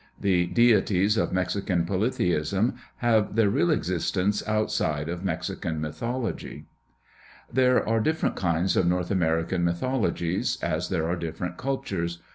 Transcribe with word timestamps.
The 0.19 0.47
deities 0.47 1.15
of 1.15 1.31
Mexican 1.31 1.85
polytheism 1.85 2.73
have 3.05 3.35
their 3.35 3.51
real 3.51 3.69
existence 3.69 4.41
outside 4.47 5.07
of 5.07 5.23
Mexican 5.23 5.79
mythology. 5.79 6.65
There 7.53 7.87
are 7.87 7.99
different 7.99 8.35
kinds 8.35 8.75
of 8.75 8.87
North 8.87 9.11
American 9.11 9.63
mythologies, 9.63 10.57
as 10.63 10.89
there 10.89 11.07
are 11.07 11.15
different 11.15 11.57
cultures. 11.57 12.19